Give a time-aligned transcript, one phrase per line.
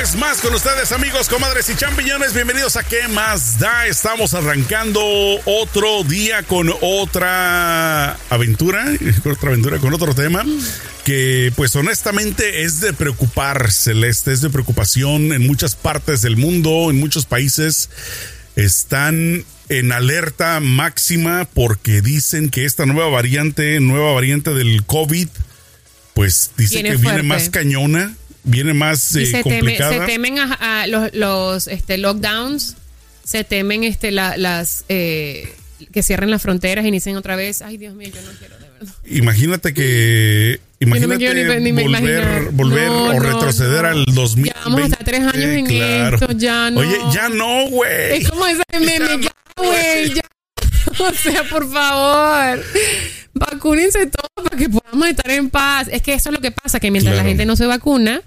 [0.00, 2.32] vez más con ustedes, amigos, comadres y champiñones.
[2.32, 3.86] Bienvenidos a ¿Qué más da?
[3.86, 5.02] Estamos arrancando
[5.44, 8.86] otro día con otra aventura,
[9.30, 10.42] otra aventura con otro tema
[11.04, 16.88] que, pues, honestamente es de preocupar, Celeste, es de preocupación en muchas partes del mundo,
[16.88, 17.90] en muchos países.
[18.56, 25.28] Están en alerta máxima porque dicen que esta nueva variante, nueva variante del COVID,
[26.14, 28.14] pues dice que viene más cañona
[28.44, 30.06] viene más eh, se complicada.
[30.06, 32.76] se temen a, los, los este, lockdowns,
[33.24, 35.52] se temen este, las eh,
[35.92, 37.62] que cierren las fronteras inicien otra vez.
[37.62, 38.94] Ay, Dios mío, yo no quiero, de verdad.
[39.06, 40.60] Imagínate que.
[40.82, 44.46] Imagínate ni, ni volver, volver o retroceder al 2000.
[44.46, 46.16] Ya vamos hasta tres años en claro.
[46.16, 46.80] esto, ya no.
[46.80, 48.18] Oye, ya no, güey.
[48.22, 50.22] Es como ese meme, ya, güey, ya.
[50.98, 52.64] O sea, por favor
[53.40, 55.88] vacúnense todos para que podamos estar en paz.
[55.90, 58.22] Es que eso es lo que pasa, que mientras la gente no se vacuna,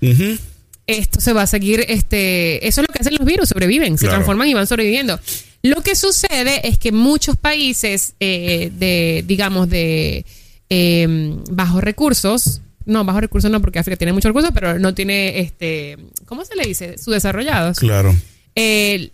[0.88, 4.08] esto se va a seguir, este, eso es lo que hacen los virus, sobreviven, se
[4.08, 5.20] transforman y van sobreviviendo.
[5.62, 10.26] Lo que sucede es que muchos países eh, de, digamos, de
[10.68, 15.40] em, bajos recursos, no, bajos recursos no, porque África tiene muchos recursos, pero no tiene,
[15.40, 16.98] este, ¿cómo se le dice?
[16.98, 17.80] Subdesarrollados.
[17.80, 18.14] Claro.
[18.56, 19.12] Eh,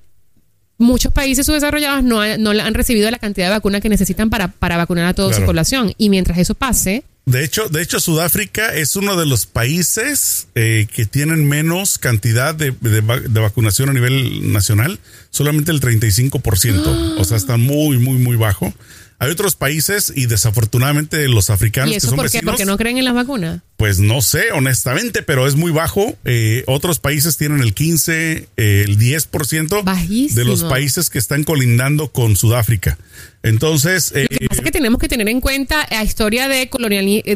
[0.80, 4.78] muchos países subdesarrollados no, no han recibido la cantidad de vacunas que necesitan para, para
[4.78, 5.94] vacunar a toda su población.
[6.00, 7.04] Y mientras eso pase...
[7.26, 12.56] De hecho, de hecho, Sudáfrica es uno de los países eh, que tienen menos cantidad
[12.56, 13.02] de, de,
[13.40, 15.00] vacunación a nivel nacional,
[15.30, 17.18] solamente el 35%.
[17.20, 18.74] O sea, está muy, muy, muy bajo.
[19.22, 22.40] Hay otros países y desafortunadamente los africanos ¿Y eso que son por qué?
[22.42, 23.60] ¿Porque no creen en las vacunas?
[23.76, 26.16] Pues no sé, honestamente, pero es muy bajo.
[26.24, 32.14] Eh, otros países tienen el 15, eh, el 10% de los países que están colindando
[32.14, 32.98] con Sudáfrica.
[33.44, 36.70] Entonces, lo que eh, pasa es que tenemos que tener en cuenta la historia de,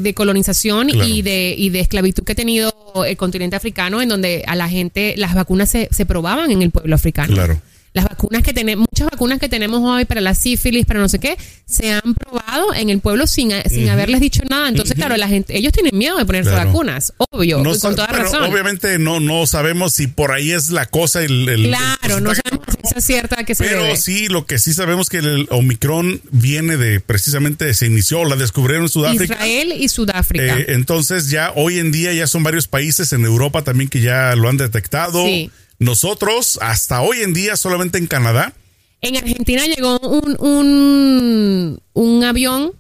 [0.02, 2.74] de colonización y, de, y de esclavitud que ha tenido
[3.06, 6.72] el continente africano, en donde a la gente las vacunas se, se probaban en el
[6.72, 7.34] pueblo africano.
[7.34, 7.62] Claro
[7.94, 11.20] las vacunas que tenemos, muchas vacunas que tenemos hoy para la sífilis, para no sé
[11.20, 14.68] qué, se han probado en el pueblo sin, sin haberles dicho nada.
[14.68, 18.44] Entonces, claro, la gente, ellos tienen miedo de ponerse vacunas, obvio, con toda razón.
[18.44, 21.24] Obviamente no, no sabemos si por ahí es la cosa.
[21.24, 25.10] El, claro, no sabemos si es cierta que se Pero sí, lo que sí sabemos
[25.10, 29.36] que el Omicron viene de, precisamente, se inició, la descubrieron en Sudáfrica.
[29.36, 30.60] Israel y Sudáfrica.
[30.60, 34.36] Eh, entonces ya hoy en día ya son varios países en Europa también que ya
[34.36, 35.26] lo han detectado.
[35.26, 35.52] Sí.
[35.84, 38.54] Nosotros, hasta hoy en día, solamente en Canadá.
[39.02, 42.72] En Argentina llegó un, un, un avión,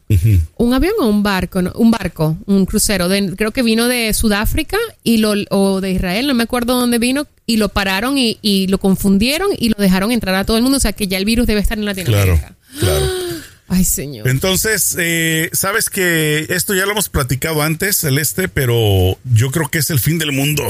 [0.55, 5.17] un avión o un barco, un barco, un crucero, creo que vino de Sudáfrica y
[5.17, 8.77] lo, o de Israel, no me acuerdo dónde vino, y lo pararon y, y lo
[8.77, 11.45] confundieron y lo dejaron entrar a todo el mundo, o sea que ya el virus
[11.45, 12.55] debe estar en Latinoamérica.
[12.79, 13.05] Claro, claro.
[13.67, 14.27] Ay, señor.
[14.27, 19.79] Entonces, eh, sabes que esto ya lo hemos platicado antes, Celeste, pero yo creo que
[19.79, 20.63] es el fin del mundo.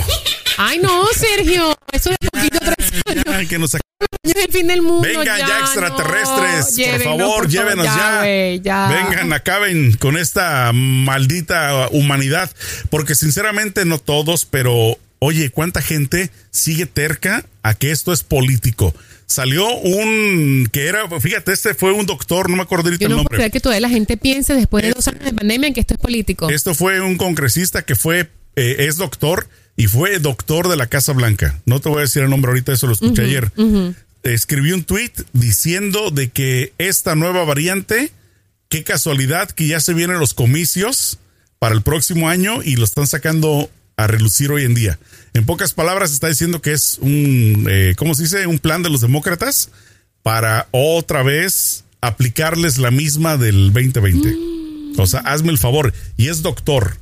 [0.57, 1.72] Ay, no, Sergio.
[1.93, 3.49] Eso de poquito tres años.
[3.49, 3.75] que nos
[4.23, 5.07] es el fin del mundo.
[5.07, 6.89] Vengan ya, extraterrestres.
[6.91, 8.23] por favor, llévenos ya.
[8.61, 8.87] ya.
[8.87, 12.49] Vengan, acaben con esta maldita humanidad.
[12.89, 18.93] Porque sinceramente, no todos, pero oye, ¿cuánta gente sigue terca a que esto es político?
[19.25, 23.15] Salió un que era, fíjate, este fue un doctor, no me acuerdo ahorita Yo no
[23.15, 23.37] el nombre.
[23.37, 25.95] Puedo que todavía la gente piense después de dos años de pandemia en que esto
[25.95, 26.49] es político.
[26.49, 31.13] Esto fue un congresista que fue, eh, es doctor y fue doctor de la Casa
[31.13, 31.61] Blanca.
[31.65, 33.51] No te voy a decir el nombre ahorita, eso lo escuché ayer.
[34.23, 38.11] Escribió un tweet diciendo de que esta nueva variante,
[38.69, 41.19] qué casualidad que ya se vienen los comicios
[41.59, 44.99] para el próximo año y lo están sacando a relucir hoy en día.
[45.33, 48.47] En pocas palabras está diciendo que es un, eh, ¿cómo se dice?
[48.47, 49.69] Un plan de los demócratas
[50.21, 54.29] para otra vez aplicarles la misma del 2020.
[54.29, 54.99] Mm.
[54.99, 55.93] O sea, hazme el favor.
[56.17, 56.97] Y es doctor.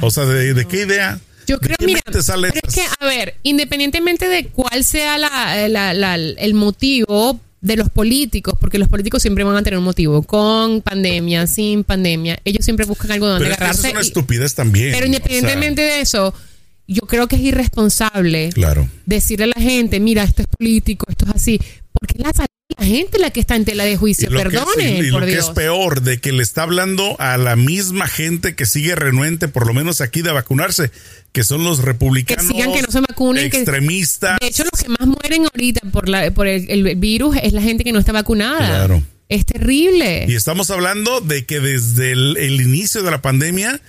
[0.00, 1.20] o sea, ¿de, qué idea?
[1.46, 5.16] Yo creo, mira, es que, a ver, independientemente de cuál sea
[5.64, 10.82] el motivo de los políticos, porque los políticos siempre van a tener un motivo, con
[10.82, 13.88] pandemia, sin pandemia, ellos siempre buscan algo donde pero agarrarse.
[13.88, 14.92] Es, una estupidez también.
[14.92, 16.34] Pero independientemente de eso,
[16.86, 18.88] yo creo que es irresponsable claro.
[19.04, 21.60] decirle a la gente, mira, esto es político, esto es así,
[21.92, 22.32] porque la
[22.76, 24.98] la gente la que está en tela de juicio, perdone.
[24.98, 28.66] y lo que es peor, de que le está hablando a la misma gente que
[28.66, 30.90] sigue renuente, por lo menos aquí, de vacunarse,
[31.32, 32.46] que son los republicanos.
[32.46, 33.46] Que sigan que no se vacunen.
[33.46, 34.38] Extremistas.
[34.40, 37.84] de hecho, los que más mueren ahorita por, la, por el, virus es la gente
[37.84, 38.58] que no está vacunada.
[38.58, 39.02] Claro.
[39.28, 40.26] Es terrible.
[40.28, 43.80] Y estamos hablando de que desde el, el inicio de la pandemia,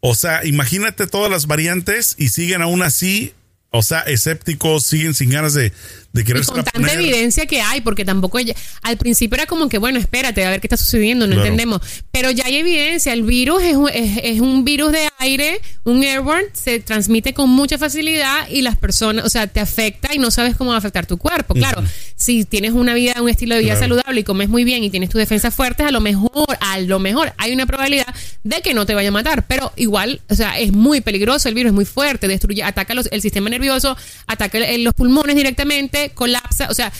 [0.00, 3.34] o sea, imagínate todas las variantes y siguen aún así
[3.78, 5.72] o sea, escépticos, siguen sin ganas de,
[6.12, 9.78] de querer con tanta evidencia que hay, porque tampoco ella, al principio era como que,
[9.78, 11.80] bueno, espérate, a ver qué está sucediendo, no entendemos.
[12.10, 16.46] Pero ya hay evidencia, el virus es, es, es, un virus de aire, un airborne,
[16.52, 20.56] se transmite con mucha facilidad y las personas, o sea, te afecta y no sabes
[20.56, 21.54] cómo va a afectar tu cuerpo.
[21.54, 21.82] Claro,
[22.16, 25.10] si tienes una vida, un estilo de vida saludable y comes muy bien y tienes
[25.10, 28.06] tus defensas fuertes, a lo mejor, a lo mejor hay una probabilidad
[28.46, 31.54] de que no te vaya a matar, pero igual, o sea, es muy peligroso, el
[31.54, 33.96] virus es muy fuerte, destruye, ataca el sistema nervioso,
[34.26, 36.92] ataca los pulmones directamente, colapsa, o sea,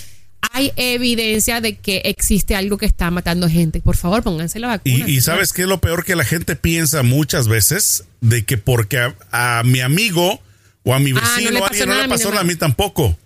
[0.53, 3.81] hay evidencia de que existe algo que está matando gente.
[3.81, 5.09] Por favor, pónganse la vacuna.
[5.09, 9.13] Y, sabes qué es lo peor que la gente piensa muchas veces de que porque
[9.33, 10.41] a, mi amigo
[10.85, 13.17] o a mi ah, vecino no alguien no le pasó nada, a mí tampoco.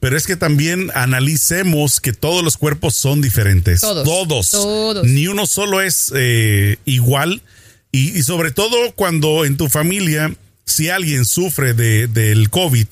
[0.00, 3.80] Pero es que también analicemos que todos los cuerpos son diferentes.
[3.80, 4.50] Todos.
[4.50, 5.04] Todos.
[5.04, 7.42] Ni uno solo es eh, igual.
[7.90, 12.86] Y, sobre todo cuando en tu familia, si alguien sufre de, del COVID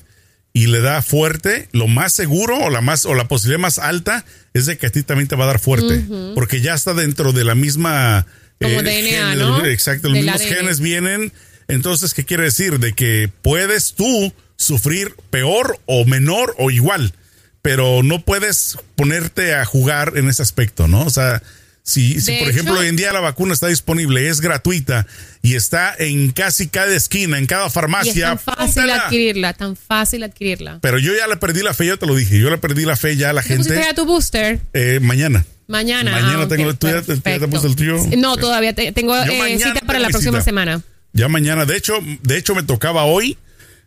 [0.52, 4.24] y le da fuerte, lo más seguro o la, más, o la posibilidad más alta
[4.54, 6.02] es de que a ti también te va a dar fuerte.
[6.34, 8.26] Porque ya está dentro de la misma...
[8.60, 9.66] Como eh, DNA, ¿no?
[9.66, 11.30] Exacto, los mismos genes vienen.
[11.68, 12.78] Entonces, ¿qué quiere decir?
[12.78, 17.12] De que puedes tú sufrir peor o menor o igual,
[17.60, 21.04] pero no puedes ponerte a jugar en ese aspecto, ¿no?
[21.04, 21.42] O sea,
[21.86, 25.06] si, si por ejemplo hoy en día la vacuna está disponible, es gratuita
[25.40, 28.32] y está en casi cada esquina, en cada farmacia.
[28.32, 30.80] es tan fácil adquirirla, tan fácil adquirirla.
[30.82, 32.96] Pero yo ya le perdí la fe, ya te lo dije, yo le perdí la
[32.96, 33.68] fe ya a la gente.
[33.68, 34.58] ¿Pusiste ya tu booster?
[34.72, 35.46] Eh, mañana.
[35.68, 36.10] Mañana.
[36.10, 37.98] Mañana ah, tengo, ¿tú ya, te, el tuyo?
[38.18, 40.82] No, todavía tengo eh, cita para la próxima semana.
[41.12, 43.38] Ya mañana, de hecho, de hecho me tocaba hoy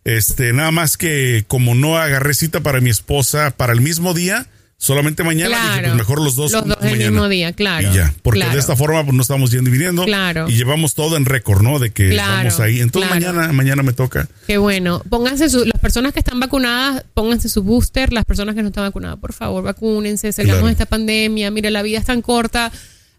[0.06, 4.48] este, nada más que como no agarré cita para mi esposa para el mismo día,
[4.80, 6.52] solamente mañana, dije, pues mejor los dos.
[6.54, 7.92] Los dos el mismo día, claro.
[7.92, 10.06] Y ya, porque de esta forma pues no estamos yendo y viniendo.
[10.06, 10.50] Claro.
[10.50, 11.78] Y llevamos todo en récord, ¿no?
[11.78, 12.80] De que vamos ahí.
[12.80, 14.28] Entonces mañana, mañana me toca.
[14.48, 15.04] Qué bueno.
[15.08, 18.12] Pónganse su, las personas que están vacunadas, pónganse su booster.
[18.14, 20.31] Las personas que no están vacunadas, por favor, vacúnense.
[20.31, 21.52] Salgamos esta pandemia.
[21.52, 22.72] Mira, la vida es tan corta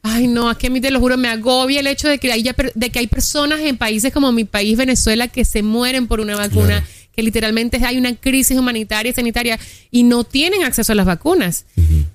[0.03, 2.33] Ay, no, es que a mí te lo juro, me agobia el hecho de que,
[2.33, 6.21] hay, de que hay personas en países como mi país, Venezuela, que se mueren por
[6.21, 6.83] una vacuna,
[7.21, 9.59] que literalmente hay una crisis humanitaria y sanitaria
[9.91, 11.67] y no tienen acceso a las vacunas.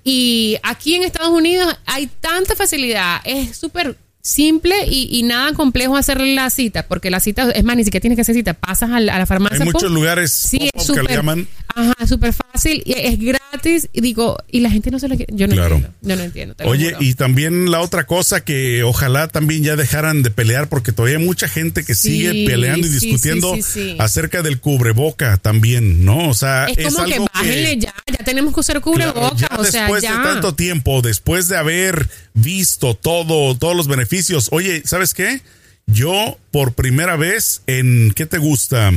[0.02, 6.20] Y aquí en Estados Unidos hay tanta facilidad, es súper simple y, nada complejo hacer
[6.20, 8.98] la cita, porque la cita, es más, ni siquiera tienes que hacer cita, pasas a
[8.98, 9.58] la, farmacia.
[9.60, 11.46] Hay muchos lugares sí, es super, que llaman.
[11.72, 15.46] Ajá, súper fácil, y es gratis, y digo, y la gente no se le Yo
[15.46, 16.54] no entiendo, yo no entiendo.
[16.64, 21.18] Oye, y también la otra cosa que ojalá también ya dejaran de pelear, porque todavía
[21.18, 23.56] hay mucha gente que sigue peleando y discutiendo
[23.98, 26.28] acerca del cubreboca también, ¿no?
[26.28, 30.02] O sea, es, como que bájenle ya, ya tenemos que usar cubreboca, o sea, después
[30.02, 35.42] de tanto tiempo, después de haber visto todo, todos los beneficios, Oye, ¿sabes qué?
[35.86, 38.92] Yo por primera vez en, ¿qué te gusta?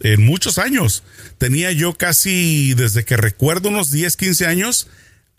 [0.00, 1.04] En muchos años.
[1.38, 4.88] Tenía yo casi, desde que recuerdo unos 10, 15 años,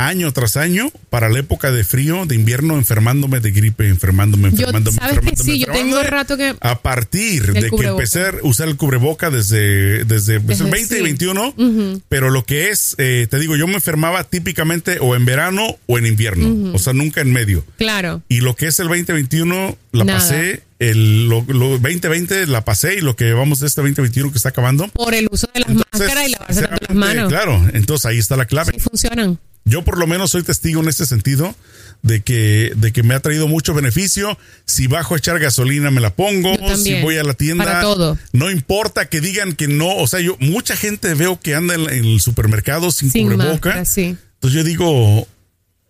[0.07, 4.97] año tras año para la época de frío, de invierno, enfermándome de gripe, enfermándome, enfermándome.
[4.97, 6.55] ¿sabes que sí, yo tengo rato que.
[6.59, 12.29] A partir de que empecé a usar el cubreboca desde, desde, 20 y 21, pero
[12.29, 16.05] lo que es, eh, te digo, yo me enfermaba típicamente o en verano o en
[16.05, 17.65] invierno, o sea, nunca en medio.
[17.77, 18.21] Claro.
[18.29, 23.15] Y lo que es el 2021, la pasé el lo, 2020 la pasé y lo
[23.15, 24.87] que llevamos de este 2021 que está acabando.
[24.89, 27.29] Por el uso de las máscaras y lavarse las manos.
[27.29, 28.73] Claro, entonces ahí está la clave.
[28.73, 29.39] Sí, funcionan.
[29.65, 31.55] Yo por lo menos soy testigo en este sentido
[32.01, 34.37] de que, de que me ha traído mucho beneficio.
[34.65, 38.17] Si bajo a echar gasolina me la pongo, si voy a la tienda, todo.
[38.33, 41.89] no importa que digan que no, o sea, yo mucha gente veo que anda en,
[41.89, 43.77] el supermercado sin, cubreboca.
[43.77, 45.27] Entonces yo digo,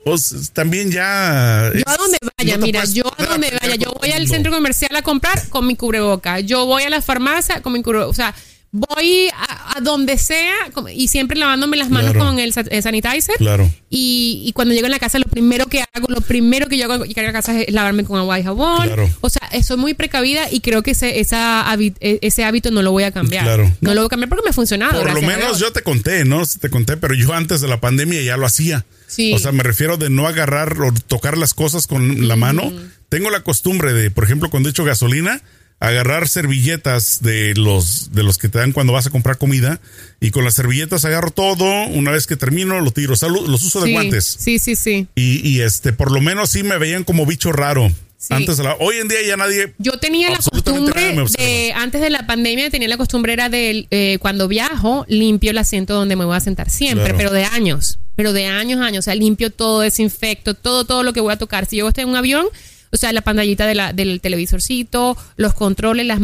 [0.05, 1.71] pues también ya.
[1.73, 5.01] Yo a donde vaya, mira, yo a donde vaya, yo voy al centro comercial a
[5.01, 8.35] comprar con mi cubreboca, yo voy a la farmacia con mi cubreboca, o sea,
[8.73, 10.55] voy a, donde sea
[10.93, 13.35] y siempre lavándome las manos con el, sanitizer.
[13.37, 13.71] Claro.
[13.89, 17.05] Y, cuando llego a la casa, lo primero que hago, lo primero que yo hago
[17.05, 18.89] llegar a la casa es lavarme con agua y jabón.
[19.21, 22.91] O sea, soy muy precavida y creo que ese, esa, e, ese hábito no lo
[22.91, 23.43] voy a cambiar.
[23.43, 23.71] Claro.
[23.79, 24.99] No, lo voy a cambiar porque me ha funcionado.
[24.99, 26.43] Por lo menos yo te conté, ¿no?
[26.45, 28.85] Te conté, pero yo antes de la pandemia ya lo hacía.
[29.05, 29.33] Sí.
[29.33, 32.73] O sea, me refiero de no agarrar o tocar las cosas con la mano.
[33.09, 35.43] Tengo la costumbre de, por ejemplo, cuando echo gasolina,
[35.83, 39.81] agarrar servilletas de los, de los que te dan cuando vas a comprar comida
[40.21, 43.81] y con las servilletas agarro todo, una vez que termino lo tiro, o los uso
[43.81, 44.37] de guantes.
[44.39, 45.07] Sí, sí, sí.
[45.15, 47.91] Y, y, este, por lo menos sí me veían como bicho raro.
[48.29, 49.73] Antes de la, hoy en día ya nadie.
[49.77, 54.17] Yo tenía la costumbre de, antes de la pandemia, tenía la costumbre era de eh,
[54.21, 58.31] cuando viajo, limpio el asiento donde me voy a sentar siempre, pero de años, pero
[58.31, 61.65] de años, años, o sea, limpio todo, desinfecto, todo, todo lo que voy a tocar.
[61.65, 62.47] Si yo estoy en un avión,
[62.93, 66.19] o sea, la pantallita de la, del televisorcito, los controles, las,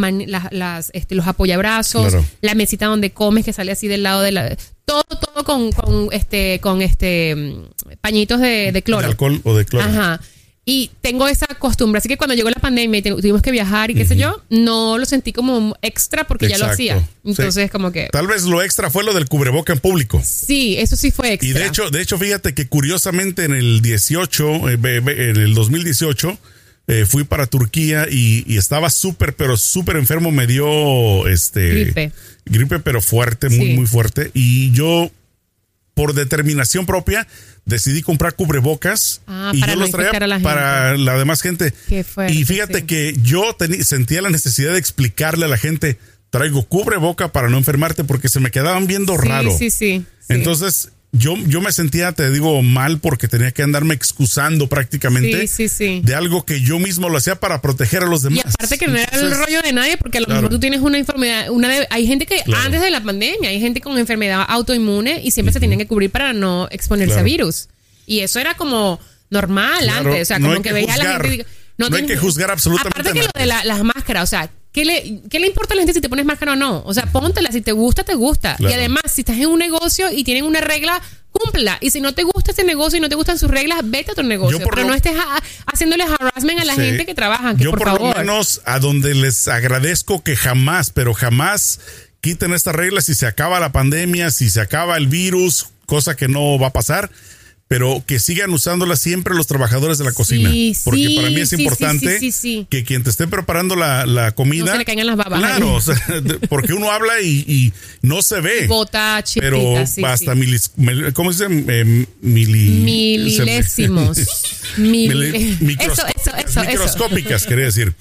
[0.52, 4.56] las, este, los apoyabrazos, la mesita donde comes que sale así del lado de la...
[4.86, 7.36] Todo, todo con, con este, con este
[8.02, 9.02] pañitos de, de cloro.
[9.02, 9.86] De alcohol o de cloro.
[9.86, 10.22] Ajá.
[10.66, 11.98] Y tengo esa costumbre.
[11.98, 15.00] Así que cuando llegó la pandemia y tuvimos que viajar y qué sé yo, no
[15.00, 17.04] lo sentí como extra porque ya lo hacía.
[17.26, 17.70] Entonces, Sí.
[17.70, 18.10] como que.
[18.12, 20.22] Tal vez lo extra fue lo del cubreboca en público.
[20.24, 21.50] Sí, eso sí fue extra.
[21.50, 26.38] Y de hecho, de hecho, fíjate que curiosamente en el 18, eh, en el 2018,
[26.92, 30.32] eh, fui para Turquía y, y estaba súper, pero súper enfermo.
[30.32, 32.12] Me dio este Gripe.
[32.46, 33.74] gripe, pero fuerte, muy, Sí.
[33.76, 34.32] muy fuerte.
[34.34, 35.12] Y yo,
[35.94, 37.28] por determinación propia,
[37.66, 41.74] decidí comprar cubrebocas Ah, y para yo los traía la para la demás gente.
[41.88, 42.86] Qué fuerte, y fíjate sí.
[42.88, 43.44] que yo
[43.84, 46.00] sentía la necesidad de explicarle a la gente,
[46.32, 49.56] traigo cubreboca para no enfermarte porque se me quedaban viendo Sí, raro.
[49.56, 49.70] Sí.
[49.70, 50.06] sí.
[50.28, 55.68] Entonces, yo, yo me sentía, te digo, mal porque tenía que andarme excusando prácticamente Sí,
[55.68, 56.02] sí, sí.
[56.04, 58.46] de algo que yo mismo lo hacía para proteger a los Y demás.
[58.54, 60.42] aparte que no era el rollo de nadie, porque a lo Claro.
[60.42, 62.64] mejor tú tienes una enfermedad, una de- hay gente que Claro.
[62.66, 66.12] antes de la pandemia, hay gente con enfermedad autoinmune y siempre se tienen que cubrir
[66.12, 67.22] para no exponerse Claro.
[67.22, 67.70] a virus.
[68.06, 69.00] Y eso era como
[69.32, 71.28] normal Claro, antes, o sea, no como hay que, que veía a la juzgar.
[71.28, 71.46] gente.
[71.78, 73.32] No hay tienes- que juzgar absolutamente Aparte que nada.
[73.36, 75.94] lo de la- las máscaras, o sea, ¿qué le, ¿qué le importa a la gente
[75.94, 76.84] si te pones máscara o no?
[76.86, 78.56] O sea, póntela, si te gusta, te gusta.
[78.58, 78.72] Claro.
[78.72, 81.78] Y además, si estás en un negocio y tienen una regla, cúmpla.
[81.82, 84.14] Y si no te gusta ese negocio y no te gustan sus reglas, vete a
[84.14, 84.60] otro negocio.
[84.60, 86.82] Pero lo- no estés a- haciéndoles harassment a la Sí.
[86.82, 87.56] gente que trabaja.
[87.56, 88.16] Que Yo por, por, favor.
[88.16, 91.80] lo menos a donde les agradezco que jamás, pero jamás
[92.22, 96.28] quiten estas reglas si se acaba la pandemia, si se acaba el virus, cosa que
[96.28, 97.10] no va a pasar.
[97.70, 100.50] Pero que sigan usándolas siempre los trabajadores de la cocina.
[100.50, 102.20] Sí, porque sí, para mí es sí, importante
[102.68, 104.66] que quien te esté preparando la, la comida.
[104.66, 105.96] No se le caigan las babas Claro, o sea,
[106.50, 108.66] porque uno habla y, y no se ve.
[108.66, 111.66] Bota chispita, pero hasta milis, mil- ¿cómo se dice?
[111.70, 114.18] Eh, mili- Mililésimos.
[114.78, 116.62] Mili- Mil- microscó- Eso, eso, eso, eso.
[116.64, 117.94] microscópicas, quería decir.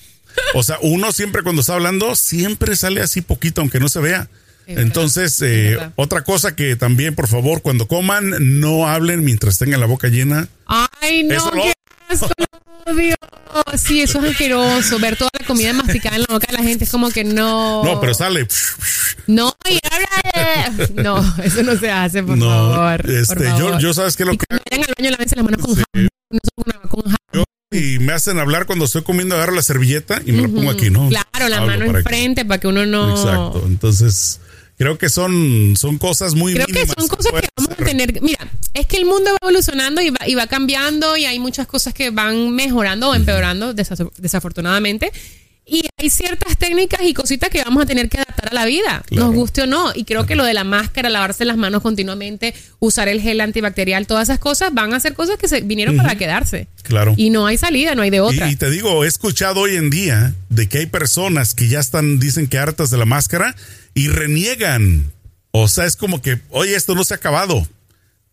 [0.55, 4.31] O sea, uno siempre cuando está hablando, siempre sale así poquito, aunque no se vea.
[4.77, 9.81] Entonces, es eh, otra cosa que también, por favor, cuando coman, no hablen mientras tengan
[9.81, 10.49] la boca llena.
[10.67, 11.73] Ay, no, Eso qué
[12.11, 12.29] asco,
[12.87, 13.15] odio.
[13.77, 14.99] Sí, eso es asqueroso.
[14.99, 17.83] Ver toda la comida masticada en la boca de la gente es como que no.
[17.83, 18.47] No, pero sale.
[19.27, 20.73] No, y ahora.
[20.95, 23.11] No, eso no se hace, por no, favor.
[23.11, 23.79] este, yo, favor.
[23.79, 25.77] yo sabes que lo Y que vayan al baño, lávense las manos con.
[26.31, 27.19] No solo con
[27.71, 30.89] y me hacen hablar cuando estoy comiendo, agarro la servilleta y me lo pongo aquí,
[30.89, 31.11] ¿no?
[31.11, 33.11] Claro, la Hablo mano para enfrente para que uno no.
[33.11, 33.63] Exacto.
[33.67, 34.41] Entonces,
[34.79, 38.23] creo que son, son cosas muy Creo que son cosas que vamos a tener.
[38.23, 41.67] Mira, es que el mundo va evolucionando y va, y va cambiando y hay muchas
[41.67, 45.13] cosas que van mejorando o empeorando, desaf- desafortunadamente.
[45.71, 49.03] Y hay ciertas técnicas y cositas que vamos a tener que adaptar a la vida,
[49.07, 49.27] Claro.
[49.27, 49.93] nos guste o no.
[49.95, 54.07] Y creo que lo de la máscara, lavarse las manos continuamente, usar el gel antibacterial,
[54.07, 56.69] todas esas cosas van a ser cosas que se vinieron para quedarse.
[56.85, 57.13] Claro.
[57.19, 58.49] Y no hay salida, no hay de otra.
[58.49, 61.81] Y, y te digo, he escuchado hoy en día de que hay personas que ya
[61.81, 63.55] están, dicen que hartas de la máscara
[63.93, 65.13] y reniegan.
[65.51, 67.67] O sea, es como que, oye, esto no se ha acabado.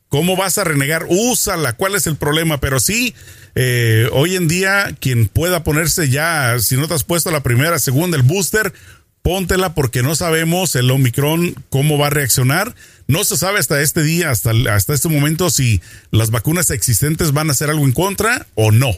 [0.09, 1.05] ¿Cómo vas a renegar?
[1.09, 2.59] Úsala, ¿cuál es el problema?
[2.59, 3.15] Pero sí,
[3.55, 7.79] eh, hoy en día, quien pueda ponerse ya, si no te has puesto la primera,
[7.79, 8.73] segunda, el booster,
[9.21, 12.75] póntela porque no sabemos el Omicron cómo va a reaccionar.
[13.07, 15.81] No se sabe hasta este día, hasta, hasta este momento, si
[16.11, 18.91] las vacunas existentes van a hacer algo en contra o no.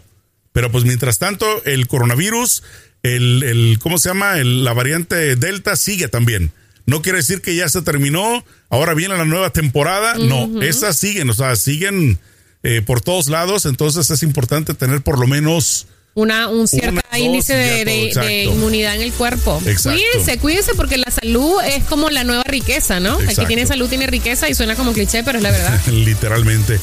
[0.52, 2.64] Pero pues mientras tanto, el coronavirus,
[3.04, 4.38] el, el ¿cómo se llama?
[4.40, 6.52] El- la variante Delta sigue también.
[6.88, 10.15] No quiere decir que ya se terminó, ahora viene la nueva temporada.
[10.15, 12.17] No, esas siguen, o sea, siguen
[12.63, 13.65] eh, por todos lados.
[13.65, 17.86] Entonces es importante tener por lo menos una, un cierto Una, índice de, todo, de-
[17.86, 18.32] de exacto.
[18.32, 19.62] inmunidad en el cuerpo.
[19.67, 20.00] Exacto.
[20.00, 23.12] Cuídense, cuídense porque la salud es como la nueva riqueza, ¿no?
[23.20, 23.48] El que Exacto.
[23.50, 25.79] tiene salud tiene riqueza y suena como cliché, pero es la verdad.
[25.91, 26.79] literalmente.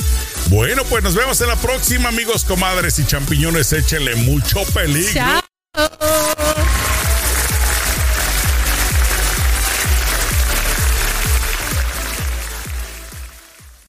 [0.51, 3.73] Bueno, pues nos vemos en la próxima, amigos, comadres y champiñones.
[3.73, 5.13] Échele mucho peligro.
[5.15, 5.41] Chao.